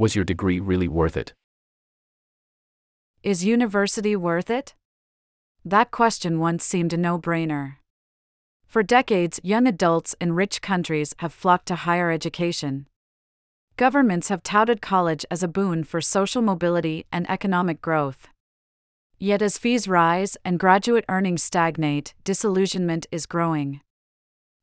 Was 0.00 0.16
your 0.16 0.24
degree 0.24 0.58
really 0.58 0.88
worth 0.88 1.14
it? 1.14 1.34
Is 3.22 3.44
university 3.44 4.16
worth 4.16 4.48
it? 4.48 4.74
That 5.62 5.90
question 5.90 6.38
once 6.38 6.64
seemed 6.64 6.94
a 6.94 6.96
no 6.96 7.18
brainer. 7.18 7.74
For 8.66 8.82
decades, 8.82 9.40
young 9.42 9.66
adults 9.66 10.16
in 10.18 10.32
rich 10.32 10.62
countries 10.62 11.14
have 11.18 11.34
flocked 11.34 11.66
to 11.66 11.74
higher 11.74 12.10
education. 12.10 12.86
Governments 13.76 14.30
have 14.30 14.42
touted 14.42 14.80
college 14.80 15.26
as 15.30 15.42
a 15.42 15.48
boon 15.48 15.84
for 15.84 16.00
social 16.00 16.40
mobility 16.40 17.04
and 17.12 17.28
economic 17.28 17.82
growth. 17.82 18.28
Yet, 19.18 19.42
as 19.42 19.58
fees 19.58 19.86
rise 19.86 20.34
and 20.46 20.58
graduate 20.58 21.04
earnings 21.10 21.42
stagnate, 21.42 22.14
disillusionment 22.24 23.06
is 23.12 23.26
growing. 23.26 23.82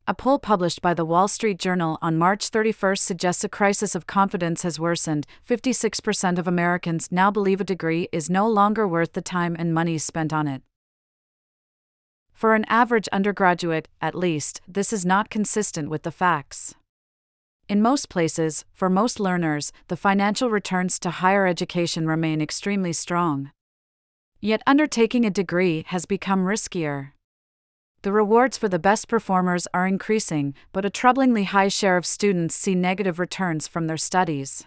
A 0.10 0.14
poll 0.14 0.39
published 0.39 0.82
by 0.82 0.94
the 0.94 1.04
Wall 1.04 1.28
Street 1.28 1.60
Journal 1.60 1.98
on 2.02 2.18
March 2.18 2.48
31 2.48 2.96
suggests 2.96 3.44
a 3.44 3.50
crisis 3.50 3.94
of 3.94 4.08
confidence 4.08 4.62
has 4.62 4.80
worsened. 4.80 5.28
56% 5.46 6.38
of 6.38 6.48
Americans 6.48 7.10
now 7.12 7.30
believe 7.30 7.59
a 7.59 7.66
degree 7.66 8.08
is 8.14 8.30
no 8.30 8.48
longer 8.48 8.88
worth 8.88 9.12
the 9.12 9.22
time 9.22 9.54
and 9.59 9.73
money 9.73 9.98
spent 9.98 10.31
on 10.31 10.48
it. 10.48 10.62
For 12.31 12.55
an 12.55 12.64
average 12.70 13.09
undergraduate, 13.09 13.90
at 14.00 14.16
least, 14.16 14.62
this 14.66 14.94
is 14.94 15.05
not 15.05 15.30
consistent 15.30 15.90
with 15.90 16.04
the 16.04 16.12
facts. 16.12 16.73
In 17.67 17.81
most 17.81 18.08
places, 18.08 18.64
for 18.72 18.89
most 18.89 19.20
learners, 19.20 19.73
the 19.89 19.98
financial 19.98 20.50
returns 20.50 21.00
to 21.00 21.09
higher 21.09 21.45
education 21.45 22.08
remain 22.08 22.39
extremely 22.39 22.94
strong. 22.94 23.52
Yet 24.39 24.64
undertaking 24.66 25.26
a 25.26 25.30
degree 25.30 25.84
has 25.88 26.05
become 26.05 26.45
riskier. 26.45 27.12
The 28.04 28.12
rewards 28.12 28.58
for 28.58 28.70
the 28.70 28.80
best 28.80 29.08
performers 29.08 29.68
are 29.74 29.88
increasing, 29.88 30.54
but 30.72 30.86
a 30.86 30.90
troublingly 30.90 31.46
high 31.46 31.68
share 31.68 31.98
of 31.98 32.06
students 32.06 32.56
see 32.56 32.76
negative 32.76 33.20
returns 33.20 33.68
from 33.68 33.88
their 33.88 33.98
studies. 33.98 34.66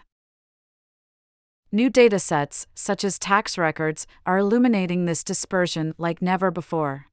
New 1.71 1.89
datasets, 1.89 2.65
such 2.75 3.05
as 3.05 3.17
tax 3.17 3.57
records, 3.57 4.05
are 4.25 4.37
illuminating 4.37 5.05
this 5.05 5.23
dispersion 5.23 5.93
like 5.97 6.21
never 6.21 6.51
before. 6.51 7.07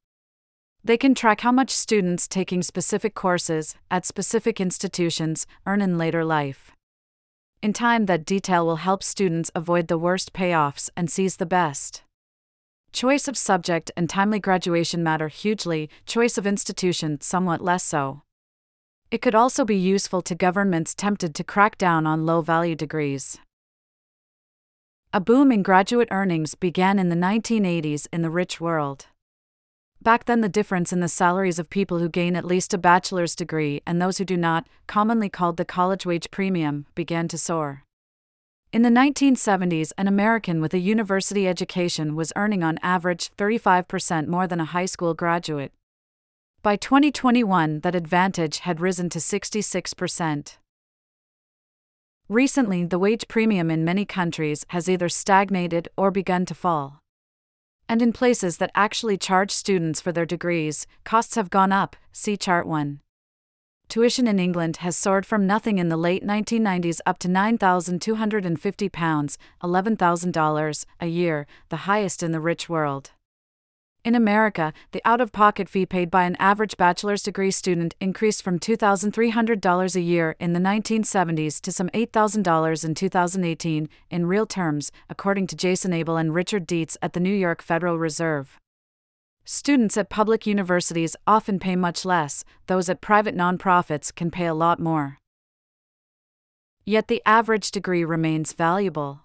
They 0.82 0.96
can 0.96 1.14
track 1.14 1.42
how 1.42 1.52
much 1.52 1.70
students 1.70 2.26
taking 2.26 2.62
specific 2.62 3.14
courses 3.14 3.76
at 3.90 4.04
specific 4.04 4.60
institutions 4.60 5.46
earn 5.66 5.80
in 5.80 5.96
later 5.96 6.24
life. 6.24 6.72
In 7.62 7.72
time, 7.72 8.06
that 8.06 8.24
detail 8.24 8.66
will 8.66 8.76
help 8.76 9.02
students 9.02 9.50
avoid 9.54 9.86
the 9.86 9.98
worst 9.98 10.32
payoffs 10.32 10.90
and 10.96 11.08
seize 11.08 11.36
the 11.36 11.46
best. 11.46 12.02
Choice 12.92 13.28
of 13.28 13.36
subject 13.36 13.90
and 13.96 14.08
timely 14.08 14.40
graduation 14.40 15.02
matter 15.02 15.28
hugely, 15.28 15.90
choice 16.06 16.38
of 16.38 16.46
institution 16.46 17.20
somewhat 17.20 17.60
less 17.60 17.84
so. 17.84 18.22
It 19.10 19.22
could 19.22 19.34
also 19.34 19.64
be 19.64 19.76
useful 19.76 20.22
to 20.22 20.34
governments 20.34 20.94
tempted 20.94 21.34
to 21.34 21.44
crack 21.44 21.78
down 21.78 22.06
on 22.06 22.26
low 22.26 22.40
value 22.42 22.74
degrees. 22.74 23.38
A 25.12 25.20
boom 25.20 25.50
in 25.50 25.62
graduate 25.62 26.08
earnings 26.10 26.54
began 26.54 26.98
in 26.98 27.08
the 27.08 27.16
1980s 27.16 28.06
in 28.12 28.20
the 28.20 28.30
rich 28.30 28.60
world. 28.60 29.06
Back 30.02 30.26
then, 30.26 30.42
the 30.42 30.48
difference 30.48 30.92
in 30.92 31.00
the 31.00 31.08
salaries 31.08 31.58
of 31.58 31.70
people 31.70 31.98
who 31.98 32.08
gain 32.08 32.36
at 32.36 32.44
least 32.44 32.74
a 32.74 32.78
bachelor's 32.78 33.34
degree 33.34 33.82
and 33.86 34.00
those 34.00 34.18
who 34.18 34.24
do 34.24 34.36
not, 34.36 34.68
commonly 34.86 35.28
called 35.28 35.56
the 35.56 35.64
college 35.64 36.04
wage 36.04 36.30
premium, 36.30 36.86
began 36.94 37.26
to 37.28 37.38
soar. 37.38 37.84
In 38.70 38.82
the 38.82 38.90
1970s, 38.90 39.92
an 39.96 40.06
American 40.06 40.60
with 40.60 40.74
a 40.74 40.78
university 40.78 41.48
education 41.48 42.14
was 42.14 42.34
earning 42.36 42.62
on 42.62 42.78
average 42.82 43.30
35% 43.38 44.26
more 44.26 44.46
than 44.46 44.60
a 44.60 44.66
high 44.66 44.84
school 44.84 45.14
graduate. 45.14 45.72
By 46.62 46.76
2021, 46.76 47.80
that 47.80 47.94
advantage 47.94 48.58
had 48.58 48.78
risen 48.78 49.08
to 49.08 49.20
66%. 49.20 50.58
Recently, 52.28 52.84
the 52.84 52.98
wage 52.98 53.26
premium 53.26 53.70
in 53.70 53.86
many 53.86 54.04
countries 54.04 54.66
has 54.68 54.86
either 54.86 55.08
stagnated 55.08 55.88
or 55.96 56.10
begun 56.10 56.44
to 56.44 56.54
fall. 56.54 57.00
And 57.88 58.02
in 58.02 58.12
places 58.12 58.58
that 58.58 58.70
actually 58.74 59.16
charge 59.16 59.50
students 59.50 60.02
for 60.02 60.12
their 60.12 60.26
degrees, 60.26 60.86
costs 61.04 61.36
have 61.36 61.48
gone 61.48 61.72
up, 61.72 61.96
see 62.12 62.36
Chart 62.36 62.66
1 62.66 63.00
tuition 63.88 64.26
in 64.26 64.38
England 64.38 64.78
has 64.78 64.96
soared 64.96 65.26
from 65.26 65.46
nothing 65.46 65.78
in 65.78 65.88
the 65.88 65.96
late 65.96 66.24
1990s 66.24 67.00
up 67.06 67.18
to 67.18 67.28
£9,250, 67.28 69.36
$11,000 69.62 70.86
a 71.00 71.06
year, 71.06 71.46
the 71.68 71.76
highest 71.76 72.22
in 72.22 72.32
the 72.32 72.40
rich 72.40 72.68
world. 72.68 73.12
In 74.04 74.14
America, 74.14 74.72
the 74.92 75.02
out 75.04 75.20
of 75.20 75.32
pocket 75.32 75.68
fee 75.68 75.84
paid 75.84 76.10
by 76.10 76.24
an 76.24 76.36
average 76.38 76.76
bachelor's 76.76 77.22
degree 77.22 77.50
student 77.50 77.94
increased 78.00 78.42
from 78.42 78.58
$2,300 78.58 79.96
a 79.96 80.00
year 80.00 80.36
in 80.38 80.52
the 80.52 80.60
1970s 80.60 81.60
to 81.60 81.72
some 81.72 81.90
$8,000 81.90 82.84
in 82.84 82.94
2018, 82.94 83.88
in 84.10 84.26
real 84.26 84.46
terms, 84.46 84.92
according 85.10 85.46
to 85.48 85.56
Jaison 85.56 85.92
Abel 85.92 86.16
and 86.16 86.34
Richard 86.34 86.66
Deitz 86.66 86.96
at 87.02 87.12
the 87.12 87.20
New 87.20 87.34
York 87.34 87.60
Federal 87.60 87.98
Reserve. 87.98 88.58
Students 89.50 89.96
at 89.96 90.10
public 90.10 90.46
universities 90.46 91.16
often 91.26 91.58
pay 91.58 91.74
much 91.74 92.04
less, 92.04 92.44
those 92.66 92.90
at 92.90 93.00
private 93.00 93.34
nonprofits 93.34 94.14
can 94.14 94.30
pay 94.30 94.44
a 94.44 94.52
lot 94.52 94.78
more. 94.78 95.16
Yet 96.84 97.08
the 97.08 97.22
average 97.24 97.70
degree 97.70 98.04
remains 98.04 98.52
valuable. 98.52 99.20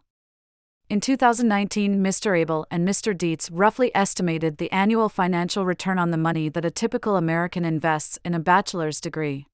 In 0.89 1.01
2019, 1.01 2.01
Mr. 2.01 2.39
Abel 2.39 2.65
and 2.71 2.87
Mr. 2.87 3.13
Deitz 3.13 3.49
roughly 3.51 3.93
estimated 3.93 4.59
the 4.59 4.71
annual 4.71 5.09
financial 5.09 5.65
return 5.65 5.99
on 5.99 6.11
the 6.11 6.17
money 6.17 6.47
that 6.47 6.63
a 6.63 6.71
typical 6.71 7.17
American 7.17 7.65
invests 7.65 8.17
in 8.23 8.33
a 8.33 8.39
bachelor's 8.39 9.01
degree. 9.01 9.47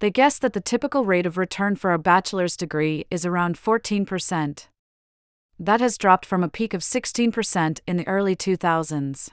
They 0.00 0.10
guess 0.10 0.38
that 0.40 0.52
the 0.52 0.60
typical 0.60 1.06
rate 1.06 1.24
of 1.24 1.38
return 1.38 1.76
for 1.76 1.94
a 1.94 1.98
bachelor's 1.98 2.58
degree 2.58 3.06
is 3.10 3.24
around 3.24 3.56
14%. 3.56 4.66
That 5.58 5.80
has 5.80 5.96
dropped 5.96 6.26
from 6.26 6.44
a 6.44 6.50
peak 6.50 6.74
of 6.74 6.82
16% 6.82 7.80
in 7.86 7.96
the 7.96 8.06
early 8.06 8.36
2000s 8.36 9.30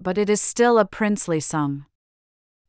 but 0.00 0.18
it 0.18 0.28
is 0.28 0.40
still 0.40 0.78
a 0.78 0.84
princely 0.84 1.40
sum. 1.40 1.86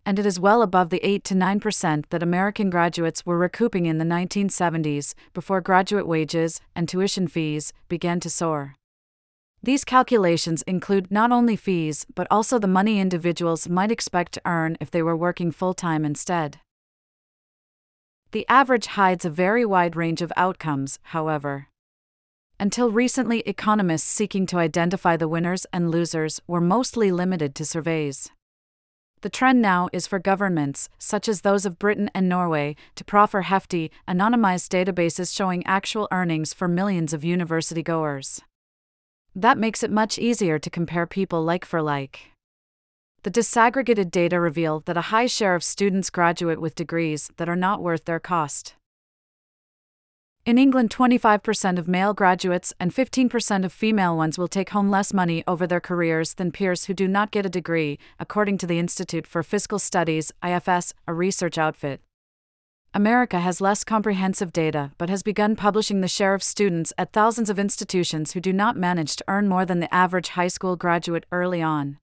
And 0.06 0.20
it 0.20 0.26
is 0.26 0.40
well 0.40 0.62
above 0.62 0.90
the 0.90 1.04
8 1.06 1.24
to 1.26 1.34
9% 1.34 2.06
that 2.10 2.22
American 2.22 2.70
graduates 2.70 3.26
were 3.26 3.40
recouping 3.40 3.88
in 3.88 3.98
the 3.98 4.06
1970s, 4.06 5.16
before 5.34 5.62
graduate 5.62 6.08
wages 6.08 6.62
and 6.76 6.88
tuition 6.88 7.28
fees 7.28 7.74
began 7.90 8.20
to 8.20 8.30
soar. 8.30 8.76
These 9.64 9.84
calculations 9.84 10.62
include 10.68 11.10
not 11.10 11.32
only 11.32 11.56
fees 11.56 12.06
but 12.14 12.28
also 12.30 12.60
the 12.60 12.68
money 12.68 13.00
individuals 13.00 13.68
might 13.68 13.92
expect 13.92 14.34
to 14.34 14.42
earn 14.46 14.78
if 14.80 14.92
they 14.92 15.02
were 15.02 15.18
working 15.18 15.52
full 15.52 15.74
time 15.74 16.06
instead. 16.06 16.60
The 18.32 18.46
average 18.48 18.88
hides 18.88 19.26
a 19.26 19.30
very 19.32 19.66
wide 19.66 19.96
range 19.96 20.22
of 20.22 20.32
outcomes, 20.38 21.00
however. 21.04 21.70
Until 22.58 22.90
recently, 22.90 23.42
economists 23.42 24.08
seeking 24.08 24.46
to 24.48 24.58
identify 24.58 25.18
the 25.18 25.28
winners 25.28 25.66
and 25.74 25.92
losers 25.92 26.40
were 26.48 26.62
mostly 26.62 27.12
limited 27.12 27.54
to 27.56 27.66
surveys. 27.66 28.32
The 29.22 29.30
trend 29.30 29.62
now 29.62 29.90
is 29.92 30.08
for 30.08 30.20
governments, 30.20 30.88
such 30.98 31.28
as 31.28 31.42
those 31.42 31.66
of 31.66 31.80
Britain 31.80 32.10
and 32.14 32.30
Norway, 32.30 32.76
to 32.96 33.04
proffer 33.04 33.42
hefty, 33.42 33.92
anonymized 34.08 34.70
databases 34.70 35.36
showing 35.36 35.66
actual 35.66 36.08
earnings 36.12 36.54
for 36.54 36.68
millions 36.68 37.12
of 37.12 37.26
university 37.26 37.84
goers. 37.84 38.42
That 39.36 39.58
makes 39.58 39.84
it 39.84 39.92
much 39.92 40.18
easier 40.18 40.58
to 40.60 40.70
compare 40.70 41.06
people 41.06 41.44
like 41.44 41.66
for 41.66 41.82
like. 41.82 42.32
The 43.24 43.32
disaggregated 43.32 44.12
data 44.12 44.40
reveal 44.40 44.82
that 44.82 44.96
a 44.96 45.10
high 45.10 45.26
share 45.26 45.56
of 45.56 45.64
students 45.64 46.10
graduate 46.10 46.62
with 46.62 46.76
degrees 46.76 47.32
that 47.36 47.50
are 47.50 47.56
not 47.56 47.82
worth 47.82 48.06
their 48.06 48.20
cost. 48.20 48.76
In 50.46 50.60
England, 50.60 50.92
25% 50.92 51.80
of 51.80 51.88
male 51.88 52.14
graduates 52.14 52.72
and 52.80 52.94
15% 52.94 53.66
of 53.66 53.74
female 53.74 54.16
ones 54.16 54.38
will 54.38 54.48
take 54.48 54.70
home 54.70 54.92
less 54.92 55.12
money 55.12 55.44
over 55.48 55.66
their 55.66 55.80
careers 55.80 56.36
than 56.36 56.52
peers 56.52 56.86
who 56.86 56.94
do 56.94 57.08
not 57.08 57.32
get 57.32 57.48
a 57.48 57.50
degree, 57.50 57.98
according 58.20 58.60
to 58.60 58.68
the 58.68 58.78
Institute 58.78 59.26
for 59.26 59.42
Fiscal 59.42 59.80
Studies, 59.80 60.32
IFS, 60.44 60.94
a 61.08 61.16
research 61.16 61.58
outfit. 61.58 62.00
America 62.94 63.40
has 63.40 63.60
less 63.60 63.84
comprehensive 63.84 64.54
data 64.54 64.92
but 65.00 65.10
has 65.10 65.24
begun 65.24 65.56
publishing 65.56 66.02
the 66.02 66.08
share 66.08 66.36
of 66.36 66.44
students 66.44 66.94
at 66.96 67.12
thousands 67.12 67.50
of 67.50 67.58
institutions 67.58 68.34
who 68.34 68.40
do 68.40 68.54
not 68.54 68.78
manage 68.78 69.16
to 69.16 69.26
earn 69.28 69.48
more 69.48 69.66
than 69.66 69.80
the 69.80 69.92
average 69.92 70.30
high 70.30 70.48
school 70.48 70.76
graduate 70.76 71.26
early 71.32 71.64
on. 71.64 71.98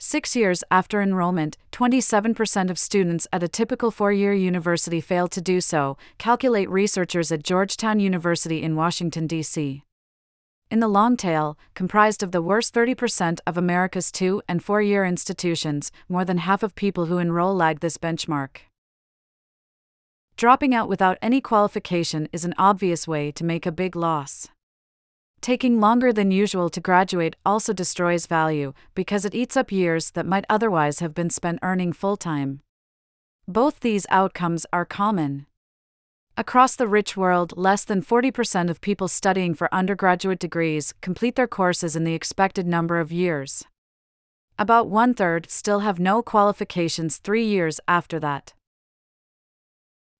Six 0.00 0.36
years 0.36 0.62
after 0.70 1.02
enrollment, 1.02 1.56
27% 1.72 2.70
of 2.70 2.78
students 2.78 3.26
at 3.32 3.42
a 3.42 3.48
typical 3.48 3.90
four 3.90 4.12
year 4.12 4.32
university 4.32 5.00
fail 5.00 5.26
to 5.26 5.40
do 5.40 5.60
so, 5.60 5.96
calculate 6.18 6.70
researchers 6.70 7.32
at 7.32 7.42
Georgetown 7.42 7.98
University 7.98 8.62
in 8.62 8.76
Washington, 8.76 9.26
D.C. 9.26 9.82
In 10.70 10.78
the 10.78 10.86
long 10.86 11.16
tail, 11.16 11.58
comprised 11.74 12.22
of 12.22 12.30
the 12.30 12.42
worst 12.42 12.72
30% 12.72 13.40
of 13.44 13.58
America's 13.58 14.12
two 14.12 14.40
and 14.46 14.62
four 14.62 14.80
year 14.80 15.04
institutions, 15.04 15.90
more 16.08 16.24
than 16.24 16.38
half 16.38 16.62
of 16.62 16.76
people 16.76 17.06
who 17.06 17.18
enroll 17.18 17.56
lag 17.56 17.80
this 17.80 17.98
benchmark. 17.98 18.58
Dropping 20.36 20.76
out 20.76 20.88
without 20.88 21.18
any 21.20 21.40
qualification 21.40 22.28
is 22.32 22.44
an 22.44 22.54
obvious 22.56 23.08
way 23.08 23.32
to 23.32 23.44
make 23.44 23.66
a 23.66 23.72
big 23.72 23.96
loss. 23.96 24.46
Taking 25.40 25.80
longer 25.80 26.12
than 26.12 26.30
usual 26.30 26.68
to 26.70 26.80
graduate 26.80 27.36
also 27.46 27.72
destroys 27.72 28.26
value 28.26 28.72
because 28.94 29.24
it 29.24 29.34
eats 29.34 29.56
up 29.56 29.70
years 29.70 30.10
that 30.10 30.26
might 30.26 30.44
otherwise 30.50 30.98
have 30.98 31.14
been 31.14 31.30
spent 31.30 31.60
earning 31.62 31.92
full 31.92 32.16
time. 32.16 32.60
Both 33.46 33.80
these 33.80 34.06
outcomes 34.10 34.66
are 34.72 34.84
common. 34.84 35.46
Across 36.36 36.76
the 36.76 36.86
rich 36.86 37.16
world, 37.16 37.54
less 37.56 37.84
than 37.84 38.02
40% 38.02 38.70
of 38.70 38.80
people 38.80 39.08
studying 39.08 39.54
for 39.54 39.72
undergraduate 39.74 40.38
degrees 40.38 40.92
complete 41.00 41.34
their 41.34 41.48
courses 41.48 41.96
in 41.96 42.04
the 42.04 42.14
expected 42.14 42.66
number 42.66 43.00
of 43.00 43.10
years. 43.10 43.64
About 44.58 44.88
one 44.88 45.14
third 45.14 45.50
still 45.50 45.80
have 45.80 45.98
no 45.98 46.22
qualifications 46.22 47.16
three 47.16 47.44
years 47.44 47.80
after 47.88 48.20
that. 48.20 48.54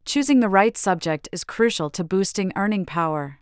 Choosing 0.05 0.41
the 0.41 0.49
right 0.49 0.77
subject 0.77 1.29
is 1.33 1.45
crucial 1.45 1.91
to 1.91 2.03
boosting 2.03 2.53
earning 2.57 2.87
power. 2.87 3.41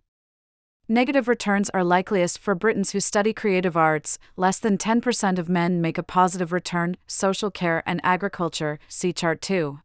Negative 0.88 1.26
returns 1.26 1.68
are 1.70 1.82
likeliest 1.82 2.38
for 2.38 2.54
Britons 2.54 2.92
who 2.92 3.00
study 3.00 3.32
creative 3.32 3.76
arts. 3.76 4.20
Less 4.36 4.60
than 4.60 4.78
10% 4.78 5.36
of 5.36 5.48
men 5.48 5.80
make 5.80 5.98
a 5.98 6.02
positive 6.04 6.52
return, 6.52 6.96
social 7.08 7.50
care 7.50 7.82
and 7.86 8.00
agriculture, 8.04 8.78
see 8.86 9.12
chart 9.12 9.42
2. 9.42 9.80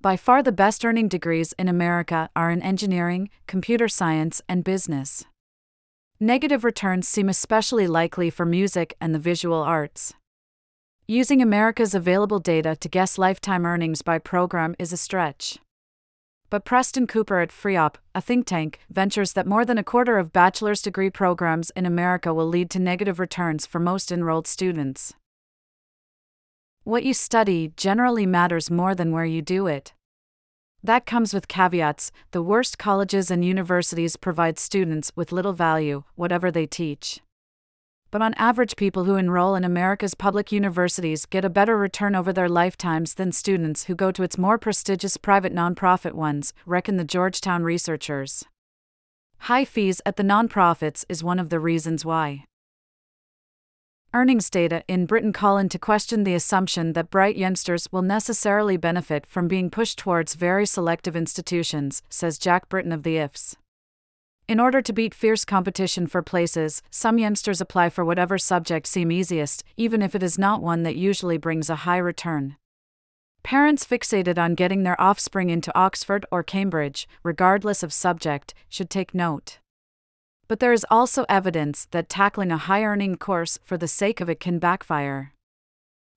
By 0.00 0.16
far 0.16 0.42
the 0.42 0.52
best 0.52 0.86
earning 0.86 1.08
degrees 1.08 1.52
in 1.58 1.68
America 1.68 2.30
are 2.34 2.50
in 2.50 2.62
engineering, 2.62 3.28
computer 3.46 3.88
science, 3.88 4.40
and 4.48 4.64
business. 4.64 5.24
Negative 6.18 6.64
returns 6.64 7.06
seem 7.06 7.28
especially 7.28 7.86
likely 7.86 8.30
for 8.30 8.46
music 8.46 8.96
and 8.98 9.14
the 9.14 9.18
visual 9.18 9.60
arts. 9.62 10.14
Using 11.06 11.42
America's 11.42 11.94
available 11.94 12.38
data 12.38 12.74
to 12.76 12.88
guess 12.88 13.18
lifetime 13.18 13.66
earnings 13.66 14.00
by 14.00 14.18
program 14.18 14.74
is 14.78 14.94
a 14.94 14.96
stretch. 14.96 15.58
But 16.48 16.64
Preston 16.64 17.08
Cooper 17.08 17.40
at 17.40 17.50
FREOPP, 17.50 17.96
a 18.14 18.20
think 18.20 18.46
tank, 18.46 18.78
ventures 18.88 19.32
that 19.32 19.48
more 19.48 19.64
than 19.64 19.78
a 19.78 19.84
quarter 19.84 20.16
of 20.16 20.32
bachelor's 20.32 20.80
degree 20.80 21.10
programs 21.10 21.70
in 21.70 21.84
America 21.84 22.32
will 22.32 22.46
lead 22.46 22.70
to 22.70 22.78
negative 22.78 23.18
returns 23.18 23.66
for 23.66 23.80
most 23.80 24.12
enrolled 24.12 24.46
students. 24.46 25.14
What 26.84 27.02
you 27.02 27.14
study 27.14 27.72
generally 27.76 28.26
matters 28.26 28.70
more 28.70 28.94
than 28.94 29.10
where 29.10 29.24
you 29.24 29.42
do 29.42 29.66
it. 29.66 29.92
That 30.84 31.04
comes 31.04 31.34
with 31.34 31.48
caveats 31.48 32.12
the 32.30 32.42
worst 32.42 32.78
colleges 32.78 33.28
and 33.28 33.44
universities 33.44 34.14
provide 34.14 34.56
students 34.56 35.10
with 35.16 35.32
little 35.32 35.52
value, 35.52 36.04
whatever 36.14 36.52
they 36.52 36.66
teach. 36.66 37.20
But 38.16 38.22
on 38.22 38.34
average, 38.38 38.76
people 38.76 39.04
who 39.04 39.16
enroll 39.16 39.54
in 39.56 39.62
America's 39.62 40.14
public 40.14 40.50
universities 40.50 41.26
get 41.26 41.44
a 41.44 41.50
better 41.50 41.76
return 41.76 42.14
over 42.14 42.32
their 42.32 42.48
lifetimes 42.48 43.12
than 43.12 43.30
students 43.30 43.84
who 43.84 43.94
go 43.94 44.10
to 44.10 44.22
its 44.22 44.38
more 44.38 44.56
prestigious 44.56 45.18
private 45.18 45.52
nonprofit 45.54 46.14
ones, 46.14 46.54
reckon 46.64 46.96
the 46.96 47.04
Georgetown 47.04 47.62
researchers. 47.62 48.42
High 49.40 49.66
fees 49.66 50.00
at 50.06 50.16
the 50.16 50.22
nonprofits 50.22 51.04
is 51.10 51.22
one 51.22 51.38
of 51.38 51.50
the 51.50 51.60
reasons 51.60 52.06
why. 52.06 52.46
Earnings 54.14 54.48
data 54.48 54.82
in 54.88 55.04
Britain 55.04 55.34
call 55.34 55.58
into 55.58 55.78
question 55.78 56.24
the 56.24 56.32
assumption 56.32 56.94
that 56.94 57.10
bright 57.10 57.36
youngsters 57.36 57.92
will 57.92 58.00
necessarily 58.00 58.78
benefit 58.78 59.26
from 59.26 59.46
being 59.46 59.68
pushed 59.68 59.98
towards 59.98 60.36
very 60.36 60.64
selective 60.64 61.16
institutions, 61.16 62.02
says 62.08 62.38
Jack 62.38 62.70
Britton 62.70 62.92
of 62.92 63.02
the 63.02 63.18
IFS. 63.18 63.56
In 64.48 64.60
order 64.60 64.80
to 64.80 64.92
beat 64.92 65.12
fierce 65.12 65.44
competition 65.44 66.06
for 66.06 66.22
places, 66.22 66.80
some 66.88 67.18
youngsters 67.18 67.60
apply 67.60 67.90
for 67.90 68.04
whatever 68.04 68.38
subject 68.38 68.86
seem 68.86 69.10
easiest, 69.10 69.64
even 69.76 70.02
if 70.02 70.14
it 70.14 70.22
is 70.22 70.38
not 70.38 70.62
one 70.62 70.84
that 70.84 70.94
usually 70.94 71.36
brings 71.36 71.68
a 71.68 71.82
high 71.82 71.96
return. 71.98 72.56
Parents 73.42 73.84
fixated 73.84 74.38
on 74.38 74.54
getting 74.54 74.84
their 74.84 75.00
offspring 75.00 75.50
into 75.50 75.76
Oxford 75.76 76.24
or 76.30 76.44
Cambridge, 76.44 77.08
regardless 77.24 77.82
of 77.82 77.92
subject, 77.92 78.54
should 78.68 78.88
take 78.88 79.14
note. 79.14 79.58
But 80.46 80.60
there 80.60 80.72
is 80.72 80.86
also 80.92 81.26
evidence 81.28 81.88
that 81.90 82.08
tackling 82.08 82.52
a 82.52 82.56
high 82.56 82.84
earning 82.84 83.16
course 83.16 83.58
for 83.64 83.76
the 83.76 83.88
sake 83.88 84.20
of 84.20 84.30
it 84.30 84.38
can 84.38 84.60
backfire. 84.60 85.32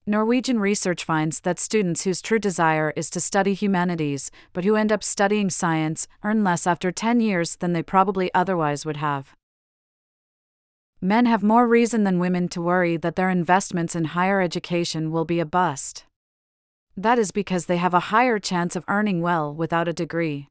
Norwegian 0.05 0.59
research 0.59 1.03
finds 1.03 1.41
that 1.41 1.59
students 1.59 2.03
whose 2.03 2.21
true 2.21 2.39
desire 2.39 2.93
is 2.95 3.09
to 3.11 3.19
study 3.19 3.53
humanities, 3.53 4.31
but 4.53 4.65
who 4.65 4.75
end 4.75 4.91
up 4.91 5.03
studying 5.03 5.49
science, 5.49 6.07
earn 6.23 6.43
less 6.43 6.65
after 6.65 6.91
10 6.91 7.21
years 7.21 7.57
than 7.57 7.73
they 7.73 7.83
probably 7.83 8.33
otherwise 8.33 8.85
would 8.85 8.97
have. 8.97 9.35
Men 11.01 11.25
have 11.27 11.43
more 11.43 11.67
reason 11.67 12.03
than 12.03 12.19
women 12.19 12.49
to 12.49 12.61
worry 12.61 12.97
that 12.97 13.15
their 13.15 13.29
investments 13.29 13.95
in 13.95 14.05
higher 14.05 14.41
education 14.41 15.11
will 15.11 15.25
be 15.25 15.39
a 15.39 15.45
bust. 15.45 16.05
That 16.97 17.17
is 17.17 17.31
because 17.31 17.67
they 17.67 17.77
have 17.77 17.93
a 17.93 18.11
higher 18.11 18.39
chance 18.39 18.75
of 18.75 18.83
earning 18.89 19.21
well 19.21 19.53
without 19.53 19.87
a 19.87 19.93
degree. 19.93 20.49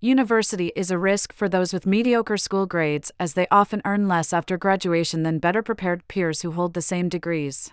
University 0.00 0.70
is 0.76 0.90
a 0.90 0.98
risk 0.98 1.32
for 1.32 1.48
those 1.48 1.72
with 1.72 1.86
mediocre 1.86 2.36
school 2.36 2.66
grades 2.66 3.10
as 3.18 3.32
they 3.32 3.46
often 3.50 3.80
earn 3.86 4.06
less 4.06 4.34
after 4.34 4.58
graduation 4.58 5.22
than 5.22 5.38
better 5.38 5.62
prepared 5.62 6.06
peers 6.08 6.42
who 6.42 6.50
hold 6.50 6.74
the 6.74 6.82
same 6.82 7.08
degrees. 7.08 7.72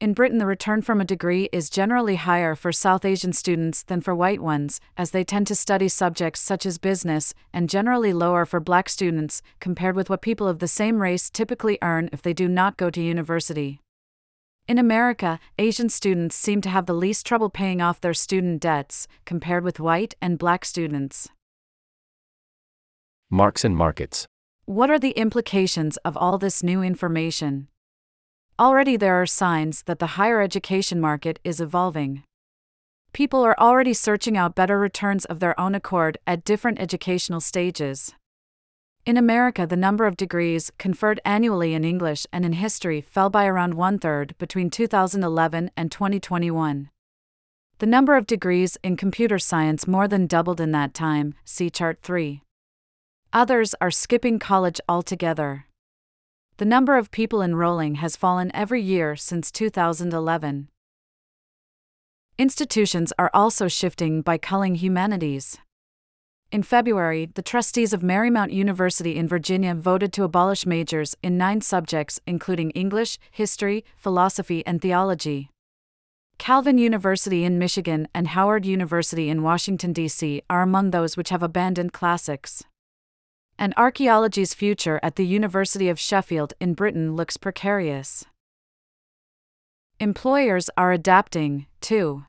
In 0.00 0.14
Britain, 0.14 0.38
the 0.38 0.46
return 0.46 0.80
from 0.80 1.02
a 1.02 1.04
degree 1.04 1.50
is 1.52 1.68
generally 1.68 2.16
higher 2.16 2.54
for 2.54 2.72
South 2.72 3.04
Asian 3.04 3.34
students 3.34 3.82
than 3.82 4.00
for 4.00 4.14
white 4.14 4.40
ones, 4.40 4.80
as 4.96 5.10
they 5.10 5.24
tend 5.24 5.46
to 5.48 5.54
study 5.54 5.88
subjects 5.88 6.40
such 6.40 6.64
as 6.64 6.78
business, 6.78 7.34
and 7.52 7.68
generally 7.68 8.14
lower 8.14 8.46
for 8.46 8.60
black 8.60 8.88
students, 8.88 9.42
compared 9.60 9.94
with 9.94 10.08
what 10.08 10.22
people 10.22 10.48
of 10.48 10.58
the 10.58 10.66
same 10.66 11.02
race 11.02 11.28
typically 11.28 11.76
earn 11.82 12.08
if 12.14 12.22
they 12.22 12.32
do 12.32 12.48
not 12.48 12.78
go 12.78 12.88
to 12.88 13.02
university. 13.02 13.82
In 14.66 14.78
America, 14.78 15.38
Asian 15.58 15.90
students 15.90 16.34
seem 16.34 16.62
to 16.62 16.70
have 16.70 16.86
the 16.86 16.94
least 16.94 17.26
trouble 17.26 17.50
paying 17.50 17.82
off 17.82 18.00
their 18.00 18.14
student 18.14 18.62
debts, 18.62 19.06
compared 19.26 19.64
with 19.64 19.80
white 19.80 20.14
and 20.22 20.38
black 20.38 20.64
students. 20.64 21.28
Marks 23.28 23.66
and 23.66 23.76
markets. 23.76 24.26
What 24.64 24.88
are 24.88 24.98
the 24.98 25.10
implications 25.10 25.98
of 25.98 26.16
all 26.16 26.38
this 26.38 26.62
new 26.62 26.82
information? 26.82 27.68
Already 28.60 28.98
there 28.98 29.14
are 29.14 29.24
signs 29.24 29.84
that 29.84 30.00
the 30.00 30.18
higher 30.18 30.42
education 30.42 31.00
market 31.00 31.40
is 31.42 31.62
evolving. 31.62 32.24
People 33.14 33.42
are 33.42 33.58
already 33.58 33.94
searching 33.94 34.36
out 34.36 34.54
better 34.54 34.78
returns 34.78 35.24
of 35.24 35.40
their 35.40 35.58
own 35.58 35.74
accord 35.74 36.18
at 36.26 36.44
different 36.44 36.78
educational 36.78 37.40
stages. 37.40 38.12
In 39.06 39.16
America, 39.16 39.66
the 39.66 39.78
number 39.78 40.04
of 40.04 40.18
degrees 40.18 40.70
conferred 40.76 41.20
annually 41.24 41.72
in 41.72 41.84
English 41.84 42.26
and 42.34 42.44
in 42.44 42.52
history 42.52 43.00
fell 43.00 43.30
by 43.30 43.46
around 43.46 43.72
one 43.72 43.98
third 43.98 44.34
between 44.36 44.68
2011 44.68 45.70
and 45.74 45.90
2021. 45.90 46.90
The 47.78 47.86
number 47.86 48.14
of 48.14 48.26
degrees 48.26 48.76
in 48.82 48.98
computer 48.98 49.38
science 49.38 49.88
more 49.88 50.06
than 50.06 50.26
doubled 50.26 50.60
in 50.60 50.72
that 50.72 50.92
time, 50.92 51.32
see 51.46 51.70
Chart 51.70 51.98
3. 52.02 52.42
Others 53.32 53.74
are 53.80 53.90
skipping 53.90 54.38
college 54.38 54.82
altogether. 54.86 55.64
The 56.60 56.66
number 56.66 56.98
of 56.98 57.10
people 57.10 57.40
enrolling 57.40 57.94
has 58.04 58.16
fallen 58.16 58.50
every 58.52 58.82
year 58.82 59.16
since 59.16 59.50
2011. 59.50 60.68
Institutions 62.36 63.14
are 63.18 63.30
also 63.32 63.66
shifting 63.66 64.20
by 64.20 64.36
culling 64.36 64.74
humanities. 64.74 65.56
In 66.52 66.62
February, 66.62 67.30
the 67.32 67.40
trustees 67.40 67.94
of 67.94 68.02
Marymount 68.02 68.52
University 68.52 69.16
in 69.16 69.26
Virginia 69.26 69.74
voted 69.74 70.12
to 70.12 70.24
abolish 70.24 70.66
majors 70.66 71.16
in 71.22 71.38
nine 71.38 71.62
subjects, 71.62 72.20
including 72.26 72.72
English, 72.72 73.18
history, 73.30 73.82
philosophy, 73.96 74.62
and 74.66 74.82
theology. 74.82 75.48
Calvin 76.36 76.76
University 76.76 77.42
in 77.42 77.58
Michigan 77.58 78.06
and 78.12 78.28
Howard 78.28 78.66
University 78.66 79.30
in 79.30 79.42
Washington, 79.42 79.94
D.C. 79.94 80.42
are 80.50 80.60
among 80.60 80.90
those 80.90 81.16
which 81.16 81.30
have 81.30 81.42
abandoned 81.42 81.94
classics. 81.94 82.64
And 83.60 83.72
archaeology's 83.76 84.54
future 84.54 84.98
at 85.02 85.14
the 85.14 85.26
University 85.26 85.88
of 85.88 86.00
Sheffield 86.00 86.54
in 86.58 86.74
Britain 86.74 87.14
looks 87.14 87.36
precarious. 87.36 88.24
Employers 90.00 90.68
are 90.76 90.90
adapting, 90.90 91.66
too 91.80 92.24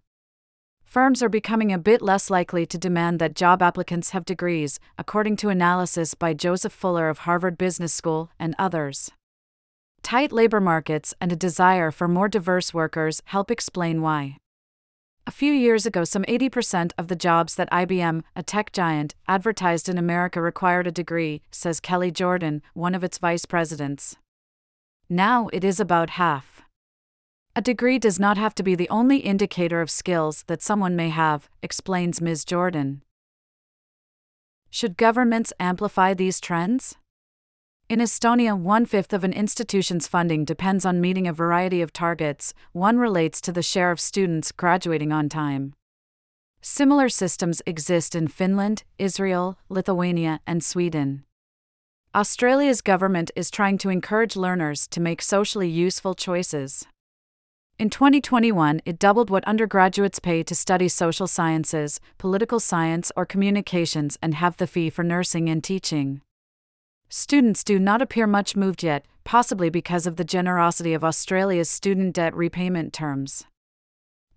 firms 0.91 1.23
are 1.23 1.29
becoming 1.29 1.71
a 1.71 1.77
bit 1.77 2.01
less 2.01 2.29
likely 2.29 2.65
to 2.65 2.77
demand 2.77 3.17
that 3.17 3.33
job 3.33 3.61
applicants 3.61 4.09
have 4.09 4.25
degrees, 4.25 4.77
according 4.97 5.37
to 5.37 5.47
analysis 5.47 6.13
by 6.13 6.33
Joseph 6.33 6.73
Fuller 6.73 7.07
of 7.07 7.19
Harvard 7.19 7.57
Business 7.57 7.93
School 7.93 8.29
and 8.37 8.53
others. 8.59 9.09
Tight 10.03 10.33
labor 10.33 10.59
markets 10.59 11.13
and 11.21 11.31
a 11.31 11.37
desire 11.37 11.91
for 11.91 12.09
more 12.09 12.27
diverse 12.27 12.73
workers 12.73 13.21
help 13.27 13.49
explain 13.49 14.01
why. 14.01 14.35
A 15.31 15.41
few 15.41 15.53
years 15.53 15.85
ago, 15.85 16.03
some 16.03 16.25
80% 16.25 16.91
of 16.97 17.07
the 17.07 17.15
jobs 17.15 17.55
that 17.55 17.71
IBM, 17.71 18.23
a 18.35 18.43
tech 18.43 18.73
giant, 18.73 19.15
advertised 19.29 19.87
in 19.87 19.97
America 19.97 20.41
required 20.41 20.87
a 20.87 20.91
degree, 20.91 21.41
says 21.51 21.79
Kelli 21.79 22.11
Jordan, 22.11 22.61
one 22.73 22.93
of 22.93 23.01
its 23.01 23.17
vice 23.17 23.45
presidents. 23.45 24.17
Now 25.07 25.47
it 25.53 25.63
is 25.63 25.79
about 25.79 26.19
half. 26.21 26.63
A 27.55 27.61
degree 27.61 27.97
does 27.97 28.19
not 28.19 28.37
have 28.37 28.53
to 28.55 28.61
be 28.61 28.75
the 28.75 28.89
only 28.89 29.19
indicator 29.19 29.79
of 29.79 29.89
skills 29.89 30.43
that 30.47 30.61
someone 30.61 30.97
may 30.97 31.07
have, 31.07 31.47
explains 31.63 32.19
Ms. 32.19 32.43
Jordan. 32.43 33.01
Should 34.69 34.97
governments 34.97 35.53
amplify 35.61 36.13
these 36.13 36.41
trends? 36.41 36.97
In 37.91 37.99
Estonia, 37.99 38.57
one 38.57 38.85
fifth 38.85 39.11
of 39.11 39.25
an 39.25 39.33
institution's 39.33 40.07
funding 40.07 40.45
depends 40.45 40.85
on 40.85 41.01
meeting 41.01 41.27
a 41.27 41.33
variety 41.33 41.81
of 41.81 41.91
targets, 41.91 42.53
one 42.71 42.97
relates 42.97 43.41
to 43.41 43.51
the 43.51 43.61
share 43.61 43.91
of 43.91 43.99
students 43.99 44.53
graduating 44.53 45.11
on 45.11 45.27
time. 45.27 45.73
Similar 46.61 47.09
systems 47.09 47.61
exist 47.65 48.15
in 48.15 48.29
Finland, 48.29 48.85
Israel, 48.97 49.57
Lithuania, 49.67 50.39
and 50.47 50.63
Sweden. 50.63 51.25
Australia's 52.15 52.79
government 52.79 53.29
is 53.35 53.51
trying 53.51 53.77
to 53.79 53.89
encourage 53.89 54.37
learners 54.37 54.87
to 54.87 55.01
make 55.01 55.21
socially 55.21 55.67
useful 55.67 56.15
choices. 56.15 56.85
In 57.77 57.89
2021, 57.89 58.81
it 58.85 58.99
doubled 58.99 59.29
what 59.29 59.43
undergraduates 59.43 60.19
pay 60.19 60.43
to 60.43 60.55
study 60.55 60.87
social 60.87 61.27
sciences, 61.27 61.99
political 62.17 62.61
science, 62.61 63.11
or 63.17 63.25
communications 63.25 64.17
and 64.21 64.35
half 64.35 64.55
the 64.55 64.65
fee 64.65 64.89
for 64.89 65.03
nursing 65.03 65.49
and 65.49 65.61
teaching. 65.61 66.21
Students 67.13 67.65
do 67.65 67.77
not 67.77 68.01
appear 68.01 68.25
much 68.25 68.55
moved 68.55 68.83
yet, 68.83 69.05
possibly 69.25 69.69
because 69.69 70.07
of 70.07 70.15
the 70.15 70.23
generosity 70.23 70.93
of 70.93 71.03
Australia's 71.03 71.69
student 71.69 72.15
debt 72.15 72.33
repayment 72.33 72.93
terms. 72.93 73.43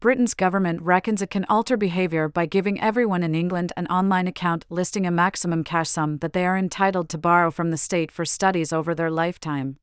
Britain's 0.01 0.35
government 0.35 0.83
reckons 0.83 1.23
it 1.23 1.31
can 1.31 1.45
alter 1.49 1.77
behaviour 1.77 2.29
by 2.29 2.47
giving 2.47 2.81
everyone 2.81 3.23
in 3.23 3.33
England 3.33 3.73
an 3.77 3.87
online 3.87 4.27
account 4.27 4.67
listing 4.71 5.07
a 5.07 5.13
maximum 5.13 5.63
cash 5.63 5.89
sum 5.89 6.19
that 6.19 6.33
they 6.33 6.45
are 6.45 6.59
entitled 6.59 7.09
to 7.11 7.17
borrow 7.17 7.53
from 7.53 7.71
the 7.71 7.77
state 7.77 8.11
for 8.11 8.25
studies 8.25 8.73
over 8.73 8.93
their 8.93 9.09
lifetime. 9.09 9.77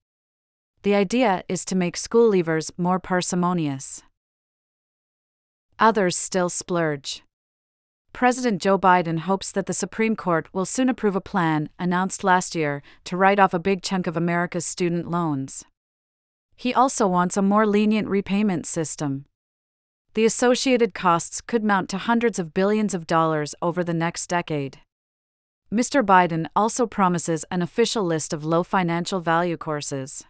The 0.83 0.93
idea 0.93 1.45
is 1.47 1.63
to 1.65 1.77
make 1.77 1.95
school 1.95 2.29
leavers 2.29 2.71
more 2.77 2.99
parsimonious. 2.99 4.03
Others 5.79 6.17
still 6.17 6.49
splurge. 6.49 7.23
President 8.13 8.61
Joe 8.61 8.77
Biden 8.77 9.19
hopes 9.19 9.51
that 9.51 9.65
the 9.65 9.73
Supreme 9.73 10.15
Court 10.15 10.47
will 10.53 10.65
soon 10.65 10.89
approve 10.89 11.15
a 11.15 11.21
plan, 11.21 11.69
announced 11.79 12.23
last 12.23 12.55
year, 12.55 12.81
to 13.05 13.17
write 13.17 13.39
off 13.39 13.53
a 13.53 13.59
big 13.59 13.81
chunk 13.81 14.07
of 14.07 14.17
America's 14.17 14.65
student 14.65 15.09
loans. 15.09 15.63
He 16.55 16.73
also 16.73 17.07
wants 17.07 17.37
a 17.37 17.41
more 17.41 17.65
lenient 17.65 18.07
repayment 18.07 18.65
system 18.65 19.25
the 20.13 20.25
associated 20.25 20.93
costs 20.93 21.39
could 21.39 21.63
mount 21.63 21.87
to 21.89 21.97
hundreds 21.97 22.37
of 22.37 22.53
billions 22.53 22.93
of 22.93 23.07
dollars 23.07 23.55
over 23.61 23.81
the 23.81 23.93
next 23.93 24.27
decade. 24.27 24.79
Mr. 25.71 26.05
Biden 26.05 26.47
also 26.53 26.85
promises 26.85 27.45
an 27.49 27.61
official 27.61 28.03
list 28.03 28.33
of 28.33 28.43
low 28.43 28.61
financial 28.61 29.21
value 29.21 29.55
courses. 29.55 30.25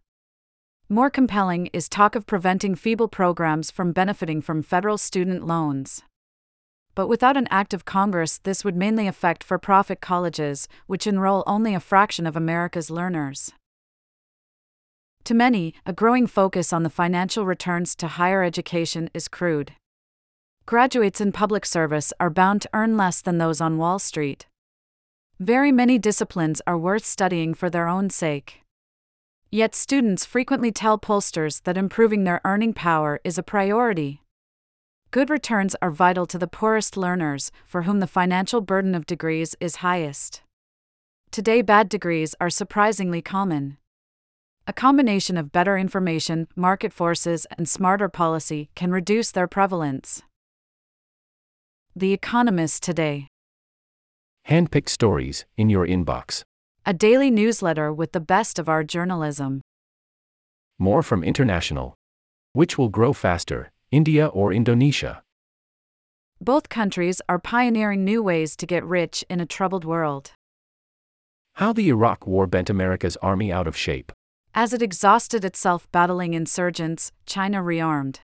More 0.87 1.09
compelling 1.09 1.67
is 1.73 1.89
talk 1.89 2.13
of 2.15 2.27
preventing 2.27 2.75
feeble 2.75 3.07
programs 3.07 3.71
from 3.71 3.91
benefiting 3.91 4.39
from 4.39 4.61
federal 4.61 4.99
student 4.99 5.47
loans. 5.47 6.03
But 6.93 7.07
without 7.07 7.37
an 7.37 7.47
act 7.49 7.73
of 7.73 7.85
Congress, 7.85 8.39
this 8.39 8.65
would 8.65 8.75
mainly 8.75 9.07
affect 9.07 9.43
for 9.43 9.57
profit 9.57 10.01
colleges, 10.01 10.67
which 10.87 11.07
enroll 11.07 11.43
only 11.47 11.73
a 11.73 11.79
fraction 11.79 12.27
of 12.27 12.35
America's 12.35 12.89
learners. 12.89 13.51
To 15.25 15.33
many, 15.33 15.73
a 15.85 15.93
growing 15.93 16.27
focus 16.27 16.73
on 16.73 16.83
the 16.83 16.89
financial 16.89 17.45
returns 17.45 17.95
to 17.97 18.07
higher 18.07 18.43
education 18.43 19.09
is 19.13 19.27
crude. 19.27 19.73
Graduates 20.65 21.21
in 21.21 21.31
public 21.31 21.65
service 21.65 22.11
are 22.19 22.29
bound 22.29 22.63
to 22.63 22.69
earn 22.73 22.97
less 22.97 23.21
than 23.21 23.37
those 23.37 23.61
on 23.61 23.77
Wall 23.77 23.99
Street. 23.99 24.47
Very 25.39 25.71
many 25.71 25.97
disciplines 25.97 26.61
are 26.67 26.77
worth 26.77 27.05
studying 27.05 27.53
for 27.53 27.69
their 27.69 27.87
own 27.87 28.09
sake. 28.09 28.61
Yet 29.49 29.75
students 29.75 30.25
frequently 30.25 30.71
tell 30.71 30.97
pollsters 30.97 31.63
that 31.63 31.77
improving 31.77 32.23
their 32.23 32.41
earning 32.45 32.73
power 32.73 33.19
is 33.23 33.37
a 33.37 33.43
priority. 33.43 34.21
Good 35.11 35.29
returns 35.29 35.75
are 35.81 35.91
vital 35.91 36.25
to 36.27 36.37
the 36.37 36.47
poorest 36.47 36.95
learners, 36.95 37.51
for 37.65 37.81
whom 37.81 37.99
the 37.99 38.07
financial 38.07 38.61
burden 38.61 38.95
of 38.95 39.05
degrees 39.05 39.57
is 39.59 39.77
highest. 39.77 40.41
Today, 41.31 41.61
bad 41.61 41.89
degrees 41.89 42.33
are 42.39 42.49
surprisingly 42.49 43.21
common. 43.21 43.75
A 44.67 44.71
combination 44.71 45.35
of 45.35 45.51
better 45.51 45.77
information, 45.77 46.47
market 46.55 46.93
forces, 46.93 47.45
and 47.57 47.67
smarter 47.67 48.07
policy 48.07 48.69
can 48.73 48.93
reduce 48.93 49.31
their 49.31 49.49
prevalence. 49.49 50.23
The 51.93 52.13
Economist 52.13 52.81
Today. 52.81 53.27
Handpicked 54.47 54.87
stories 54.87 55.43
in 55.57 55.69
your 55.69 55.85
inbox. 55.85 56.43
A 56.85 56.93
daily 56.93 57.29
newsletter 57.29 57.91
with 57.91 58.13
the 58.13 58.21
best 58.21 58.57
of 58.57 58.69
our 58.69 58.85
journalism. 58.85 59.59
More 60.79 61.03
from 61.03 61.21
International. 61.21 61.95
Which 62.53 62.77
will 62.77 62.89
grow 62.89 63.11
faster, 63.11 63.71
India 63.91 64.27
or 64.27 64.53
Indonesia? 64.53 65.21
Both 66.39 66.69
countries 66.69 67.21
are 67.27 67.37
pioneering 67.37 68.05
new 68.05 68.23
ways 68.23 68.55
to 68.55 68.65
get 68.65 68.85
rich 68.85 69.25
in 69.29 69.41
a 69.41 69.45
troubled 69.45 69.83
world. 69.83 70.31
How 71.55 71.73
the 71.73 71.89
Iraq 71.89 72.25
War 72.25 72.47
bent 72.47 72.69
America's 72.69 73.17
army 73.17 73.51
out 73.51 73.67
of 73.67 73.75
shape. 73.75 74.13
As 74.55 74.71
it 74.71 74.81
exhausted 74.81 75.43
itself 75.43 75.91
battling 75.91 76.33
insurgents, 76.33 77.11
China 77.25 77.61
rearmed. 77.61 78.21